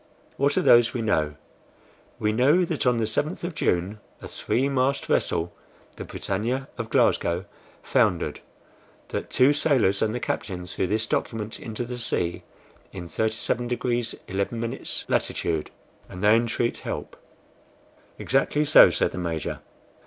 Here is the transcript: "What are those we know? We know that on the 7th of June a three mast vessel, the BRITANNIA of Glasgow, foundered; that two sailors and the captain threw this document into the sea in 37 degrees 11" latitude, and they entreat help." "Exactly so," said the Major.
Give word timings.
"What 0.35 0.57
are 0.57 0.63
those 0.63 0.95
we 0.95 1.03
know? 1.03 1.35
We 2.17 2.31
know 2.31 2.65
that 2.65 2.87
on 2.87 2.97
the 2.97 3.05
7th 3.05 3.43
of 3.43 3.53
June 3.53 3.99
a 4.19 4.27
three 4.27 4.67
mast 4.67 5.05
vessel, 5.05 5.53
the 5.95 6.03
BRITANNIA 6.05 6.67
of 6.75 6.89
Glasgow, 6.89 7.45
foundered; 7.83 8.39
that 9.09 9.29
two 9.29 9.53
sailors 9.53 10.01
and 10.01 10.15
the 10.15 10.19
captain 10.19 10.65
threw 10.65 10.87
this 10.87 11.05
document 11.05 11.59
into 11.59 11.83
the 11.85 11.99
sea 11.99 12.41
in 12.91 13.07
37 13.07 13.67
degrees 13.67 14.15
11" 14.27 14.83
latitude, 15.07 15.69
and 16.09 16.23
they 16.23 16.35
entreat 16.35 16.79
help." 16.79 17.15
"Exactly 18.17 18.65
so," 18.65 18.89
said 18.89 19.11
the 19.11 19.19
Major. 19.19 19.59